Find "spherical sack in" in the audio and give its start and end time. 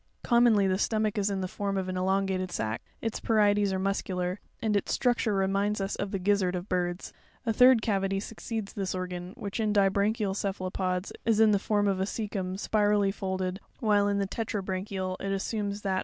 15.43-15.83